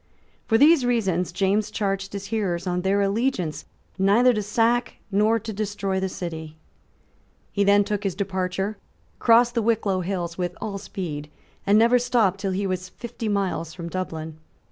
[0.47, 3.65] For these reasons James charged his hearers on their allegiance
[3.99, 6.57] neither to sack nor to destroy the city,
[7.51, 8.79] He then took his departure,
[9.19, 11.29] crossed the Wicklow hills with all speed,
[11.67, 14.39] and never stopped till he was fifty miles from Dublin.